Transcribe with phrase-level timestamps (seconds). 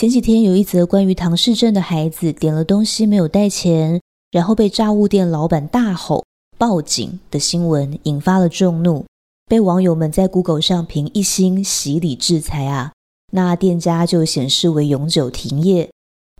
[0.00, 4.00] 前几天有一则关于唐氏症的孩子点了东西没有带钱，
[4.30, 6.24] 然后被炸物店老板大吼
[6.56, 9.04] 报警的新闻，引发了众怒，
[9.46, 12.92] 被网友们在 Google 上评一星洗礼制裁啊，
[13.34, 15.90] 那店家就显示为永久停业。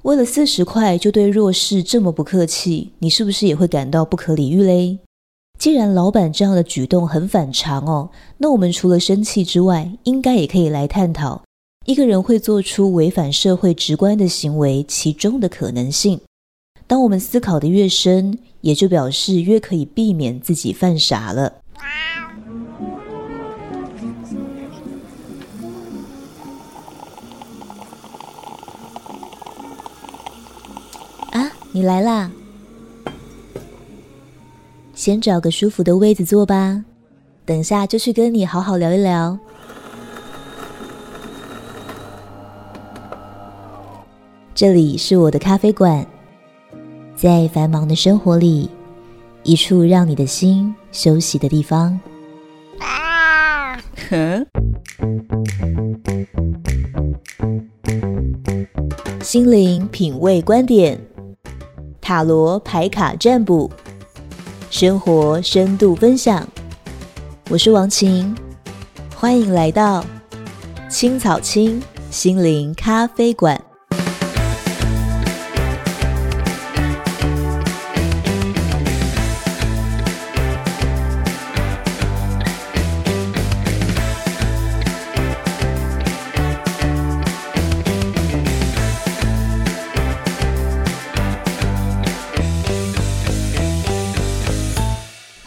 [0.05, 5.01] 为了四十块就对弱势这么不客气，你是不是也会感到不可理喻嘞？
[5.59, 8.09] 既然老板这样的举动很反常哦，
[8.39, 11.43] 那我们除了生气之外，应该也可以来探讨。
[11.87, 16.21] 一个人会做出违反社会直观的行为，其中的可能性。
[16.87, 21.55] 当我们思考的越深，也就表示越可以避免自己犯傻了。
[31.31, 32.31] 啊，你来啦！
[34.95, 36.85] 先找个舒服的位子坐吧，
[37.47, 39.39] 等下就去跟你好好聊一聊。
[44.61, 46.07] 这里是我的咖啡馆，
[47.17, 48.69] 在繁忙的生活里，
[49.43, 51.99] 一处让你的心休息的地方。
[52.79, 53.81] 啊！
[59.23, 61.01] 心灵品味观点，
[61.99, 63.71] 塔罗牌卡占卜，
[64.69, 66.47] 生活深度分享。
[67.49, 68.37] 我是王晴，
[69.17, 70.05] 欢迎来到
[70.91, 73.59] 青草青心灵咖啡馆。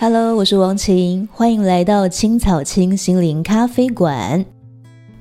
[0.06, 4.46] Hello，我是王晴，欢迎来到青草青心灵咖啡馆。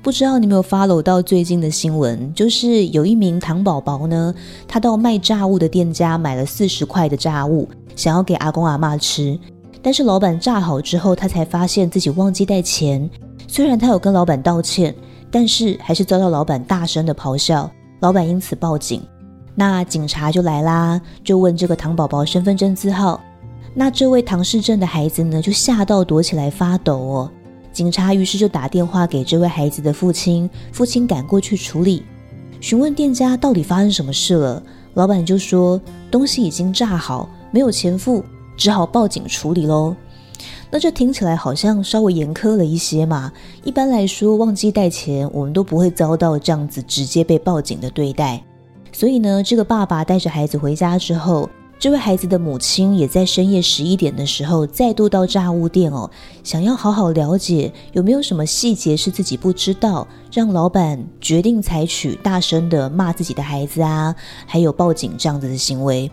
[0.01, 2.33] 不知道你有没有 follow 到最近的新闻？
[2.33, 4.35] 就是有一名糖宝宝呢，
[4.67, 9.39] 他到卖炸物的店家买了四十块的炸物，想要给阿公阿嬷吃。
[9.81, 13.09] 但是老板炸好之后，他才发现自己忘记带钱。
[13.47, 14.93] 虽然他有跟老板道歉，
[15.31, 17.71] 但是还是遭到老板大声的咆哮。
[18.01, 19.01] 老板因此报警，
[19.55, 23.21] 那警察就来啦，就问这个糖宝宝身份证字号。
[23.75, 27.31] 那这位唐氏症的孩子呢，就吓到躲起来发抖哦。
[27.71, 32.03] 警察于是就打电话给这位孩子的父亲，父亲赶过去处理，
[32.61, 34.61] 询问店家到底发生什么事了。
[34.93, 35.81] 老板就说
[36.11, 38.23] 东西已经炸好，没有钱付，
[38.55, 39.95] 只好报警处理喽。
[40.69, 43.31] 那这听起来好像稍微严苛了一些嘛。
[43.63, 48.43] 一般来说，忘记带钱，我们都不会遭到这样子直接被报警的对待。
[48.91, 51.49] 所以呢，这个爸爸带着孩子回家之后。
[51.83, 56.09] 这位孩子的母亲也在深夜十一点的时候再度到炸物店哦，
[56.41, 66.09] 想要好好了解有没有什么细节是自己不知道，让老板决定采取大声的骂自己的孩子啊，还有报警这样子的行为。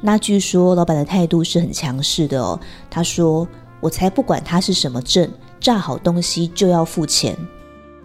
[0.00, 2.58] 那据说老板的态度是很强势的哦，
[2.88, 3.46] 他说
[3.82, 5.30] ：“我才不管他是什么证，
[5.60, 7.36] 炸好东西就要付钱。”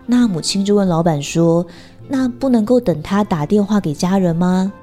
[0.06, 1.66] 那母亲就问老板说
[2.10, 4.74] ：“那不能够等他打电话给家人吗？”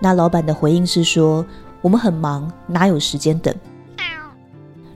[0.00, 1.44] 那老板的回应是说
[1.82, 3.54] ：“我们很忙，哪有时间等？”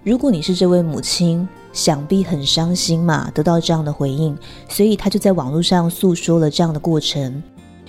[0.02, 4.36] 如果你是这位母亲，想必很伤心嘛，得到这样的回应，
[4.68, 7.42] 所以他就在网络上诉说了这样的过程。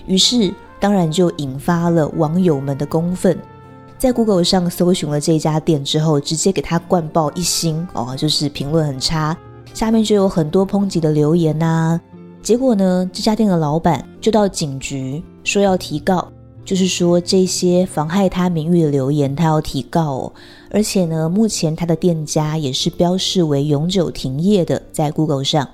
[0.06, 3.38] 于是，当然就引发了网友们的公愤，
[3.98, 9.36] 在 Google 上搜寻了这家店之后，直接给他灌爆一星哦，就是评论很差。
[9.74, 12.02] 下面就有很多抨击的留言呐、啊。
[12.42, 16.32] 结果呢，这家店的老板就到警局说要提告。
[16.66, 20.34] 就是说，这些妨害他名誉的留言，他要提告哦。
[20.72, 25.70] 而且呢，目前他的店家也是标示为永久停业的，在 Google 上。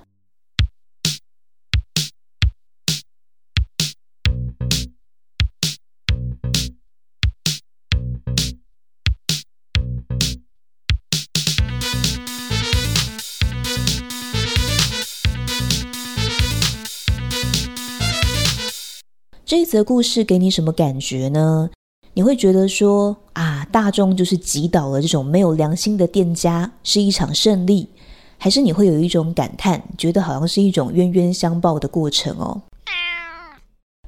[19.52, 21.70] 这一则故事给你什么感觉呢？
[22.14, 27.90] 你会觉得说啊，大众就是击倒了这种没有良心的店家，是一场胜利，
[28.38, 32.62] 还是你会有一种感叹，觉得好像是一种冤冤相报的过程哦？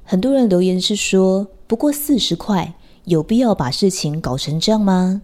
[0.02, 2.72] 很多人留言是说，不过四十块，
[3.04, 5.20] 有必要把事情搞成这样吗？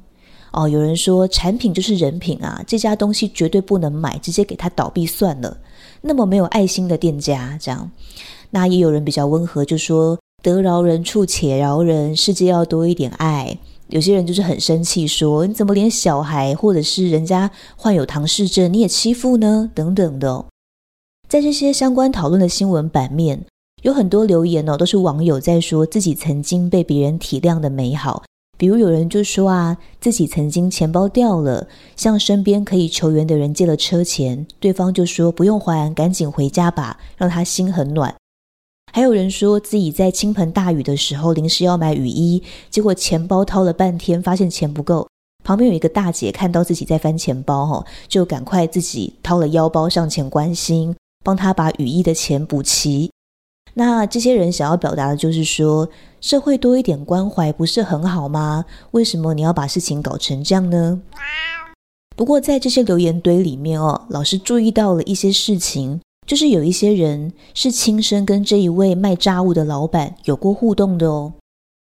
[0.52, 5.56] 哦，有人说产品就是人品啊，这家东西绝对不能买，直接给他倒闭算了。
[6.02, 7.90] 那么没有爱心的店家，这样。
[8.50, 13.58] 那也有人比较温和，就说得饶人处且饶人，世界要多一点爱。
[13.88, 19.70] 有些人就是很生气，说你怎么连小孩或者是人家患有唐氏症你也欺负呢？
[19.74, 20.44] 等等的。
[21.28, 23.44] 在这些相关讨论的新闻版面，
[23.82, 28.22] 有很多留言哦，都是网友在说自己曾经被别人体谅的美好。
[28.56, 31.66] 比如有人就说啊，自己曾经钱包掉了，
[31.96, 38.14] 向身边可以求援的人借了车钱，对方就说不用还，赶紧回家吧，让他心很暖。
[38.92, 45.06] 还有人说自己在倾盆大雨的时候临时要买雨衣，结果钱包掏了半天，发现钱不够。
[45.42, 50.94] 旁边有一个大姐看到自己在翻钱包，哈，就赶快自己掏了腰包上前关心，
[51.24, 53.10] 帮他把雨衣的钱补齐。
[53.74, 55.88] 那这些人想要表达的就是说，
[56.20, 58.64] 社会多一点关怀不是很好吗？
[58.90, 61.00] 为什么你要把事情搞成这样呢？
[62.16, 66.00] 不过在这些留言堆里面哦，老师注意到了一些事情，
[66.30, 71.32] 就是有一些人是亲身跟这一位卖炸物的老板有过互动的哦。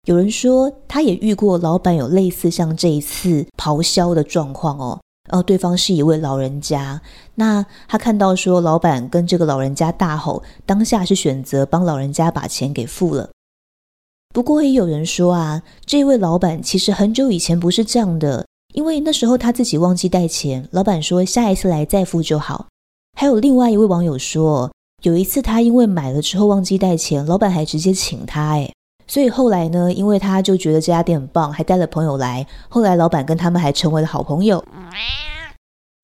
[0.05, 4.99] 有人说他也遇过老板有类似像这一次咆哮的状况哦。
[5.29, 7.01] 哦，对方是一位老人家。
[7.35, 13.29] 那他看到说，老板跟这个老人家大吼，当下是选择帮老人家把钱给付了。
[14.33, 22.67] 不过也有人说啊，这位老板其实很久以前不是这样的，因为那时候他自己忘记带钱，老板说下一次来再付就好。
[23.13, 24.71] 还有另外一位网友说，
[25.03, 28.73] 有一次他因为买了之后忘记带钱，老板还直接请他诶。
[29.07, 32.45] 所以后来呢，因为他就觉得这家店很棒，还带了朋友来。
[32.69, 34.63] 后来老板跟他们还成为了好朋友。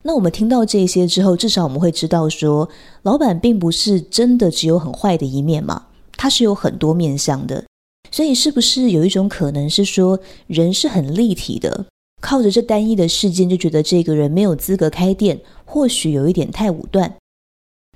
[0.03, 2.69] 那我们听到这些之后，至少我们会知道说，
[3.01, 7.63] 老板并不是真的只有很坏的一面嘛，他是有很多面相的。
[8.11, 11.85] 所以是不是有一种可能是说，人是很立体的，
[12.19, 17.16] 靠着这单一的事件就觉得这个人没有资格开店，或许有一点太武断。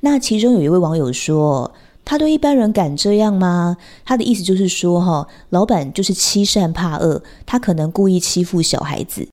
[0.02, 1.74] 那其中有一位网友说。
[2.06, 3.78] 他对一般人敢这样吗？
[4.04, 9.26] 他的意思就是说，哈，老板就是欺善怕恶，他可能故意欺负小孩子。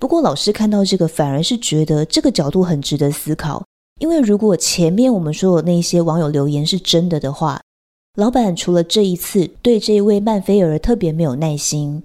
[0.00, 3.64] 不过老师看到这个，反而是觉得这个角度很值得思考。
[4.00, 7.60] 因为如果前面我们说的那些网友留言是真的的话，
[8.16, 12.02] 老板除了这一次对这一位曼菲尔特别没有耐心，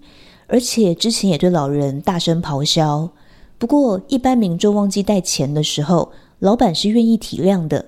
[0.51, 3.09] 而且之前也对老人大声咆哮。
[3.57, 7.85] 不过一般民众忘记带钱的时候，老板是愿意体谅的。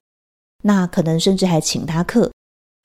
[0.64, 2.32] 那可能甚至还请他客，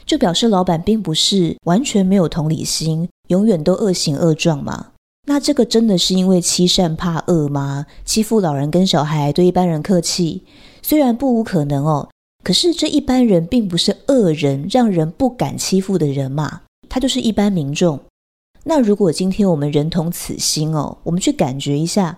[0.04, 4.88] 就表示老板并不是完全没有同理心，永远都恶行恶状嘛。
[5.28, 7.86] 那这个真的是因为欺善怕恶吗？
[8.04, 10.42] 欺负老人跟小孩，对一般人客气，
[10.82, 12.08] 虽然不无可能哦，
[12.42, 18.00] 可是这一般人并不是恶人，让人不敢欺负的人嘛，他就是一般民众。
[18.64, 22.16] 那如果今天我们人同此心哦，我们去感觉一下。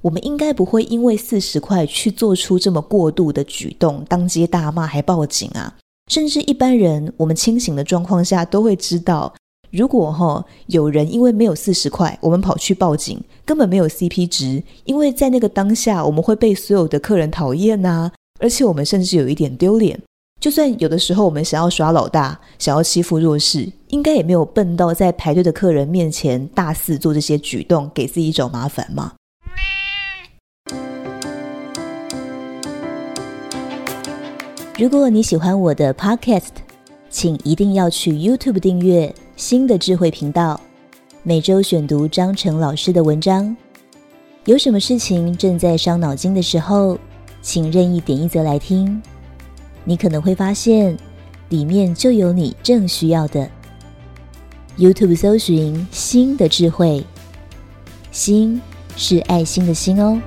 [0.00, 5.76] 我们应该不会因为四十块去做出这么过度的举动，当街大骂还报警啊！
[6.08, 9.34] 甚至一般人，我们清醒的状况下都会知道，
[9.72, 20.00] 如果哈有人因为没有四十块，我们跑去报警，根本没有 CP 值，因为在那个当下，我们会被所有的客人讨厌呐，而且我们甚至有一点丢脸。
[20.40, 29.14] 就算有的时候我们想要耍老大，想要欺负弱势，应该也没有笨到在排队的客人面前大肆做这些举动，给自己找麻烦嘛。
[34.78, 36.50] 如果你喜欢我的 Podcast，
[37.10, 40.60] 请一定要去 YouTube 订阅新的智慧频道，
[41.24, 43.56] 每周选读张成老师的文章。
[44.44, 46.96] 有什么事情正在伤脑筋的时候，
[47.42, 49.02] 请任意点一则来听，
[49.88, 50.94] 你可能会发现
[51.48, 53.48] 里面就有你正需要的。
[54.76, 57.02] YouTube 搜寻心的智慧，
[58.10, 58.60] 心
[58.96, 60.20] 是爱心的心哦。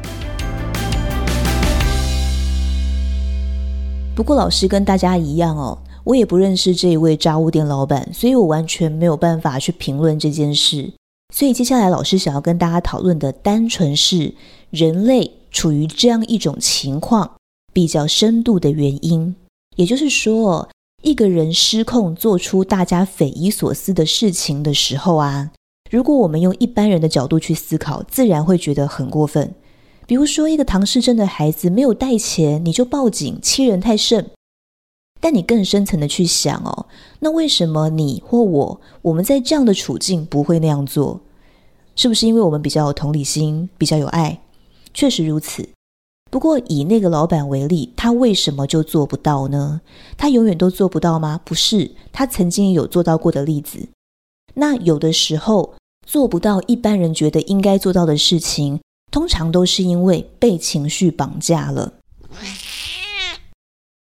[4.16, 10.92] 不过老师跟大家一样哦，我也不认识这一位炸物店老板，所以我完全没有办法去评论这件事。
[11.32, 14.34] 所以接下来老师想要跟大家讨论的，单纯是
[14.72, 17.34] 人类处于这样一种情况
[17.72, 19.36] 比较深度的原因。
[19.76, 20.70] 也就是说，
[21.02, 25.52] 一个人失控做出大家匪夷所思的事情的时候啊，
[25.90, 29.54] 如果我们用一般人的角度去思考，自然会觉得很过分。
[30.06, 34.30] 比如说，一个唐氏症的孩子没有带钱，你就报警，欺人太甚。
[35.22, 36.88] 但你更深层的去想哦，
[37.20, 41.22] 那为什么你或我，我们在这样的处境不会那样做？
[41.96, 44.42] 是不是因为我们比较有同理心，比较有爱？
[44.94, 45.70] 确实如此。
[46.32, 49.82] 不过以那个老板为例，他为什么就做不到呢？
[50.18, 51.40] 他永远都做不到吗？
[51.46, 53.90] 不是，他曾经有做到过的例子。
[54.56, 55.76] 那有的时候
[56.08, 58.80] 做不到，一般人觉得应该做到的事情。
[59.12, 61.96] 通常都是因为被情绪绑架了。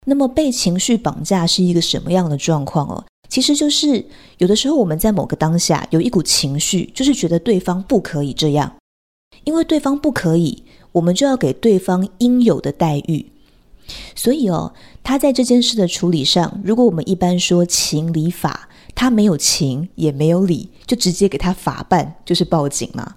[0.06, 3.04] 那么被情绪绑架是一个什么样的状况哦？
[3.28, 4.06] 其实就是
[4.38, 8.76] 有的时候我们在某个当下有一股情绪，就是觉得对方不可以这样，
[9.42, 10.62] 因为对方不可以，
[10.92, 13.26] 我们就要给对方应有的待遇。
[14.14, 14.72] 所以哦，
[15.02, 23.16] 他在这件事的处理上，如果我们一般说情理法，他没有情也没有理，就直接给他法办，就是报警嘛。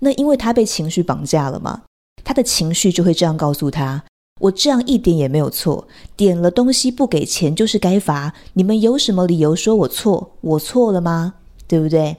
[0.00, 1.82] 那因为他被情绪绑架了嘛，
[2.24, 4.04] 他的情绪就会这样告诉他：
[4.40, 8.32] 我这样一点也没有错，点了东西不给钱就是该罚。
[8.54, 10.36] 你们有什么理由说我错？
[10.40, 11.34] 我错了吗？
[11.66, 12.16] 对不对？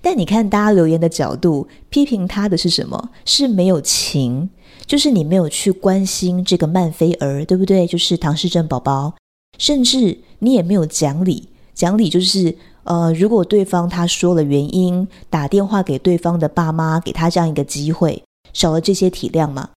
[0.00, 3.10] 但你看大家留言的角度，批评他的是什么？
[3.24, 4.50] 是没有情，
[4.86, 7.86] 就是你没有去关心这个曼菲儿，对不对？
[7.86, 9.14] 就是唐氏症宝宝，
[9.58, 11.48] 甚至你也没有讲理。
[11.74, 18.22] 讲理就是，呃，如果对方他说了原因，打电话给对方的爸妈，给他这样一个机会，
[18.52, 19.70] 少了这些体谅嘛。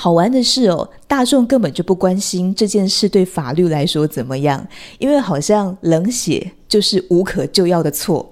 [0.00, 4.64] 好玩的是哦，大众根本就不关心这件事对法律来说怎么样，
[5.00, 8.30] 因为好像冷血就是无可救药的错。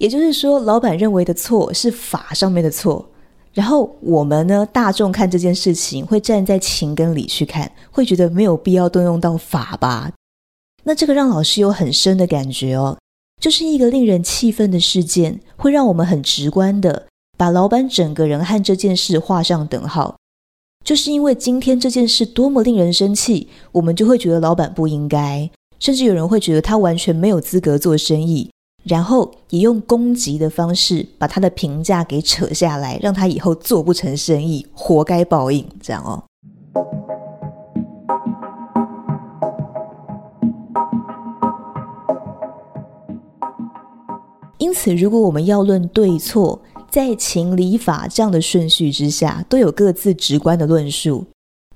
[0.00, 3.08] 也就是说，老板认为的错是法上面的错，
[3.52, 10.10] 然后我们呢，大众看这件事情会站在情跟理去看，会觉得没有必要动用到法吧。
[10.82, 12.98] 那这个让老师有很深的感觉哦，
[13.40, 17.06] 就是一个令人气愤的事件，会让我们很直观的
[17.38, 20.16] 把老板整个人和这件事画上等号。
[20.86, 25.50] 就是因为今天这件事多么令人生气，我们就会觉得老板不应该，
[25.80, 28.48] 甚至有人会觉得他完全没有资格做生意，
[28.84, 36.22] 然后也用攻击的方式把他的评价给扯下来，让他以后做不成生意，活该报应，这样哦。
[44.58, 51.26] 因此，如果我们要论对错，在情理法这样的顺序之下，都有各自直观的论述。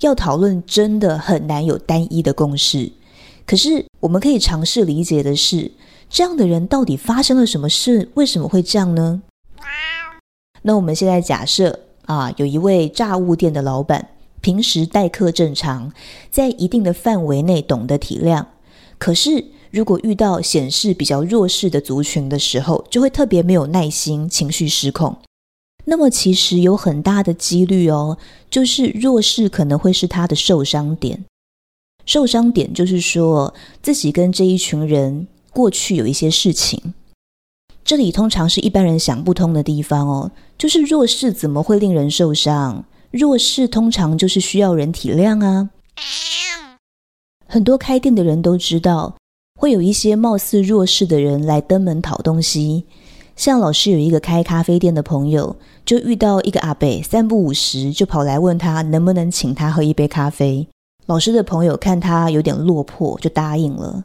[0.01, 2.91] 要讨论，真的很难有单一的共识。
[3.47, 5.73] 可是，我们可以尝试理解的是，
[6.09, 8.09] 这样的人到底发生了什么事？
[8.15, 9.23] 为什么会这样呢？
[10.63, 15.93] 那我们现在假设啊，有一位炸物店的老板，平时待客正常，
[16.31, 18.47] 在一定的范围内懂得体谅，
[18.99, 25.17] 可是，如果遇到显示比较弱势的族群的时候，就会特别没有耐心，情绪失控。
[25.85, 28.19] 那么其实有很大的几率哦，
[28.51, 31.25] 就是弱势可能会是他的受伤点。
[32.05, 36.95] 受伤点就是说自己跟这一群人过去有一些事情。
[37.85, 42.85] 这里通常是一般人想不通的地方哦，就是弱势怎么会令人受伤？
[43.11, 45.71] 弱势通常就是需要人体谅啊。
[47.47, 49.17] 很多开店的人都知道。
[49.61, 52.87] 会有一些貌似弱势的人来登门讨东西，
[53.37, 60.67] 像老师有一个开咖啡店的朋友，就遇到一个阿伯，三不五时就跑来问他能不能请他喝一杯咖啡。
[61.05, 64.03] 老师的朋友看他有点落魄，就答应了。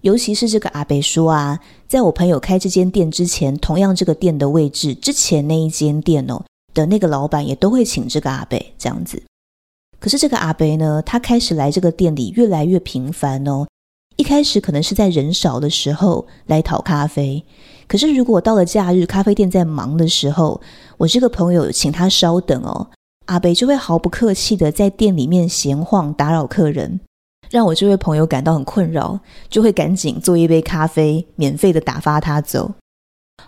[0.00, 6.42] 尤其是这个阿伯说啊，在我朋友开这间店之前，同样这个店的位置之前那一间店哦
[6.72, 9.22] 的那个老板也都会请这个阿伯这样子。
[10.00, 13.66] 可是这个阿伯呢，他开始来这个店里越来越频繁哦。
[14.16, 17.44] 一开始可能是在人少的时候来讨咖啡，
[17.88, 20.60] 可是如果到了假日，咖啡店在忙的时候，
[20.98, 22.88] 我这个朋友请他稍等哦，
[23.26, 27.00] 阿北就会毫不客气的在店里面闲晃，打扰客人，
[27.50, 29.18] 让我这位朋友感到很困扰，
[29.48, 32.74] 就会赶紧做一杯咖啡，免费的打发他走。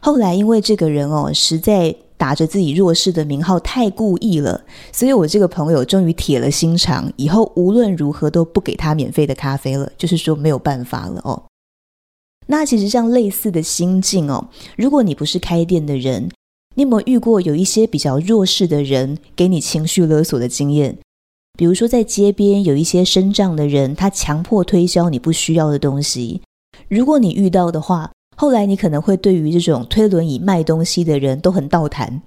[0.01, 1.95] 后来因为这个人哦，实在。
[2.19, 11.43] 打着自己弱势的名号太故意了，所以我这个朋友终于铁了心肠，以后无论如何都不给他免费的咖啡了，就是说没有办法了哦。
[12.47, 16.31] 那其实像类似的心境哦，如果你不是开店的人，
[16.75, 20.97] 你有没有遇过有一些比较弱势的人给你情绪勒索的经验？
[21.59, 26.41] 比如说在街边有一些身障的人，他强迫推销你不需要的东西，
[26.89, 28.11] 如果你遇到的话。
[28.37, 32.21] 后来你可能会对于这种推轮椅卖东西的人都很倒谈，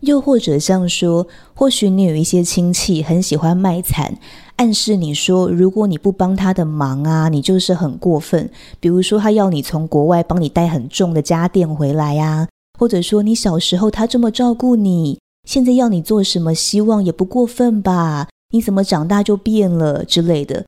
[0.00, 4.18] 又或者像说，或许你有一些亲戚很喜欢卖惨，
[4.56, 8.50] 暗示你说，如果你不帮他的忙啊，你就是很过分。
[8.80, 18.28] 比如说，他要你从国外帮你带很重的家电回来呀，或者说你小时候他这么照顾你，现在要你做什么，希望也不过分吧？
[18.50, 20.66] 你怎么长大就变了之类的？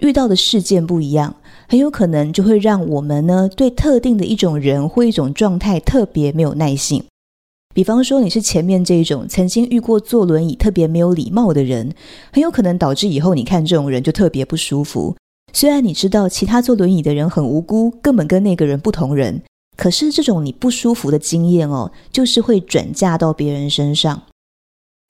[0.00, 1.36] 遇到的事件不一样，
[1.68, 7.04] 很有可能就会让我们呢对特定的一种人或一种状态特别没有耐性。
[7.72, 11.92] 比方说，你是前面这种曾经遇过坐轮椅特别没有礼貌的人，
[12.32, 15.14] 很有可能导致以后你看这种人就特别不舒服。
[15.52, 19.42] 虽然你知道其他坐轮椅的人很无辜，根本跟那个人不同人，
[19.76, 24.22] 可是这种你不舒服的经验哦，就是会转嫁到别人身上。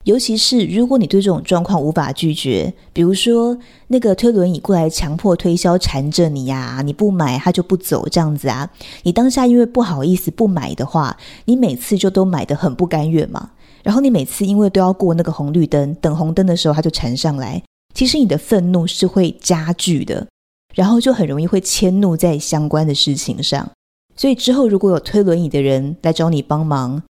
[0.03, 8.69] 尤其是如果你对这种状况无法拒绝，比如说那个推轮椅过来强迫推销缠着你呀，你不买他就不走这样子啊，
[9.03, 11.15] 你当下因为不好意思不买的话，
[11.45, 13.51] 你每次就都买得很不甘愿嘛。
[13.83, 17.61] 然后你每次因为都要过那个红绿灯，等红灯的时候他就缠上来，
[17.93, 20.27] 其实你的愤怒是会加剧的，
[20.75, 23.69] 然后就很容易会迁怒在相关的事情上。
[24.15, 27.01] 所以之后如果有推轮椅的人来找你帮忙，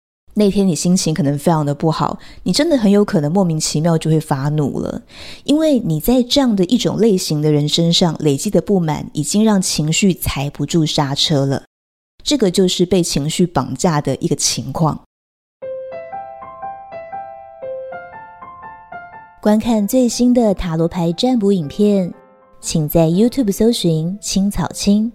[0.40, 5.02] 那天你心情可能非常的不好，你真的很有可能莫名其妙就会发怒了，
[5.44, 11.64] 因为你在这样的一种类型的人身上累积的不满，已经让情绪踩不住刹车了。
[12.24, 14.98] 这个就是被情绪绑架的一个情况。
[19.42, 22.10] 观看最新的塔罗牌占卜影片，
[22.62, 25.12] 请在 YouTube 搜寻“青草青”。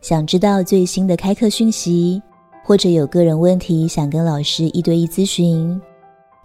[0.00, 2.22] 想知道最新的开课讯息，
[2.62, 5.80] 或者有个人问题想跟老师一对一咨询，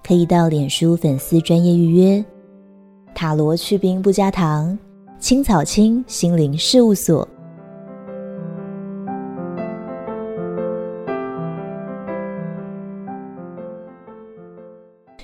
[0.03, 2.25] 可以到脸书粉丝专业预约。
[3.13, 4.77] 塔罗去冰不加糖，
[5.19, 7.27] 青草青心灵事务所。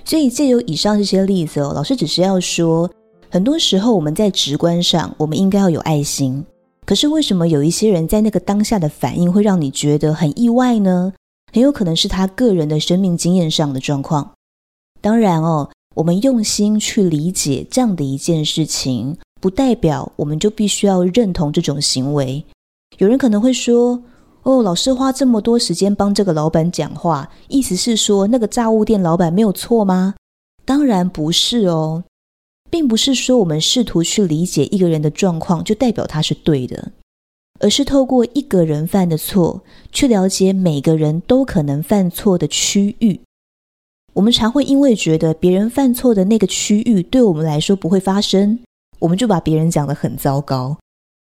[0.03, 2.89] 所以，借由以上这些例子哦，老师只是要说，
[3.29, 6.45] 很多时候我们在直观上，我们应该要有爱心。
[6.91, 11.13] 可是，为什么有一些人在那个当下的反应会让你觉得很意外呢？
[11.53, 14.33] 很有可能是他个人的生命经验上的状况。
[15.00, 22.43] 当然哦，我们用心去理解这样的一件事情，不代表我们就必须要认同这种行为。
[22.98, 24.03] 有人可能会说，
[24.43, 30.15] 哦，老师花这么多时间帮这个老板讲话，意思是说那个炸物店老板没有错吗？
[30.65, 32.03] 当然不是哦，
[32.71, 36.93] 并不是说我们试图去理解一个人的状况就代表他是对的，
[37.59, 39.61] 而是透过一个人犯的错，
[39.91, 43.19] 去了解每个人都可能犯错的区域。
[44.13, 48.59] 我们常会因为觉得别人犯错的那个区域对我们来说不会发生，
[48.99, 50.77] 我们就把别人讲得很糟糕。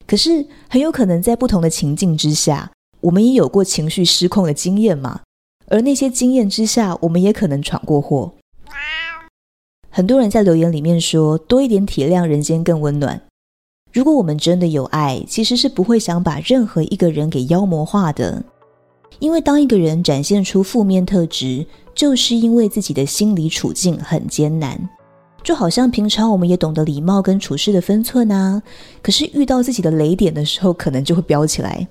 [0.06, 2.70] 可是很有可能在不同的情境之下。
[3.02, 5.22] 我们也有过情绪失控的经验嘛，
[5.68, 8.34] 而那些经验之下，我们也可能闯过祸。
[9.90, 13.20] 很多人在留言里面说，多一点体谅，人间更温暖。
[13.92, 18.42] 如果我们真的有爱，其实是不会想把任何一个人给妖魔化的。
[19.18, 24.78] 因为当一个人展现出负面特质，就是因为自己的心理处境很艰难。
[25.42, 28.62] 就好像平常我们也懂得礼貌跟处事的分寸啊，
[29.02, 31.86] 可是遇到自己的雷点的时候，可能就会飙起来。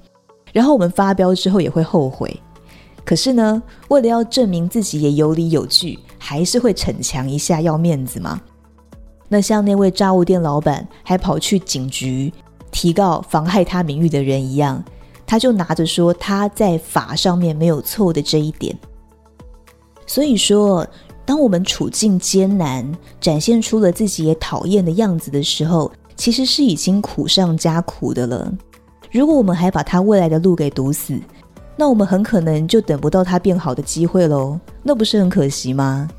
[0.53, 2.33] 然后我们发飙之后也会后悔，
[3.09, 8.39] 可是呢，为了要证明自己也有理有据，还是会逞强一下，要面子吗。
[9.27, 12.31] 那像那位炸物店老板还跑去警局
[12.69, 14.83] 提告妨害他名誉的人一样，
[15.25, 18.77] 他就拿着说他在法上面没有错的这一点。
[20.05, 20.85] 所以说，
[21.25, 28.53] 当我们处境艰难，展现出了自己也讨厌的样子的时候，其实是已经苦上加苦的了。
[29.11, 31.19] 如果我们还把他未来的路给堵死，
[31.79, 34.59] 那我们很可能就等不到它变好的机会喽。
[34.83, 36.09] 那不是很可惜吗？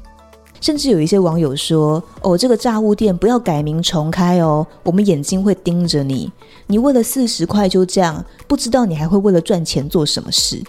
[0.58, 6.32] 甚至有一些网友说：“哦，这个炸物店不要改名重开哦，我们眼睛会盯着你。
[6.66, 10.62] 你为了四十块就这样，不知道你还会为了赚钱做什么事。”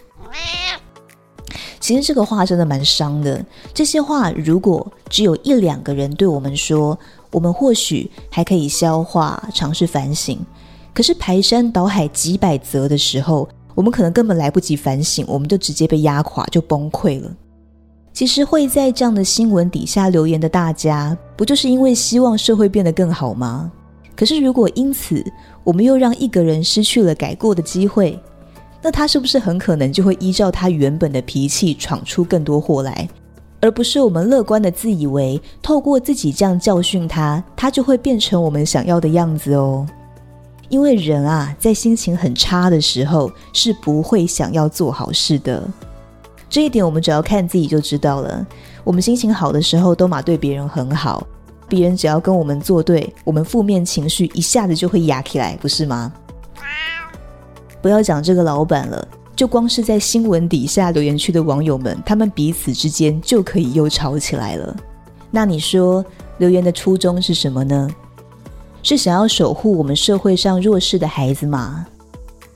[1.79, 3.43] 其实这个话真的蛮伤的。
[3.73, 6.99] 这些话如果只有一两个人对我们说，
[7.31, 10.37] 我们或许还可以消化，尝试反省。
[10.93, 17.31] 可是排山倒海几百则的时候，我们可能根本来不及反省，我们就直接被压垮，就崩溃了。
[18.13, 23.71] 其实会在这样的新闻底下留言的大家，不就是因为希望社会变得更好吗？
[24.15, 25.23] 可是如果因此
[25.63, 28.19] 我们又让一个人失去了改过的机会，
[28.81, 33.07] 那他是不是很可能就会依照他原本的脾气闯出更多祸来？
[33.61, 39.87] 而不是我们乐观的自以为透过自己这样教训他，他就会变成我们想要的样子哦。
[40.71, 45.61] 因为人啊，在心情很差的时候是不会想要做好事的。
[46.49, 48.47] 这一点我们只要看自己就知道了。
[48.85, 51.27] 我们心情好的时候都嘛对别人很好，
[51.67, 56.11] 别人只要跟我们作对，我们负面情绪一下子就会压起来，不是吗？
[57.81, 59.05] 不要讲这个老板了，
[59.35, 64.73] 就光是在新闻底下留言区的网友们，他们彼此之间就可以又吵起来了。
[65.29, 66.03] 那你说
[66.37, 67.89] 留言的初衷是什么呢？
[68.83, 71.85] 是想要守护我们社会上弱势的孩子吗？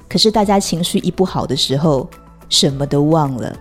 [0.07, 2.07] 可是大家情绪一不好的时候，
[2.49, 3.55] 什么都忘了。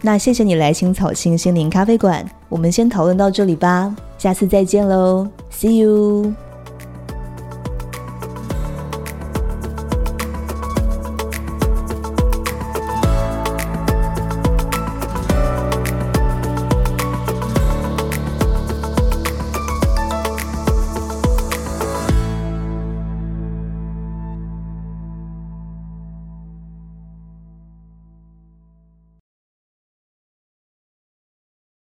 [0.00, 6.43] 那谢谢你来青草青心灵咖啡馆，我们先讨论到这里吧，下次再见喽，See you。